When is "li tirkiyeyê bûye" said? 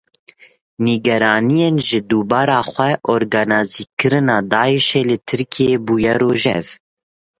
5.09-6.13